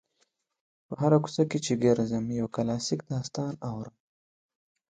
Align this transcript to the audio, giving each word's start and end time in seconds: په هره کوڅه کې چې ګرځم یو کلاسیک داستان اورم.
په 0.85 0.93
هره 1.01 1.17
کوڅه 1.23 1.43
کې 1.49 1.59
چې 1.65 1.73
ګرځم 1.85 2.25
یو 2.39 2.47
کلاسیک 2.55 2.99
داستان 3.13 3.53
اورم. 3.69 3.95